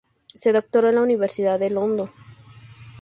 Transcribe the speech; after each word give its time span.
Se 0.33 0.51
doctoró 0.51 0.89
en 0.89 0.95
la 0.95 1.03
Universidad 1.03 1.59
de 1.59 1.69
London. 1.69 2.09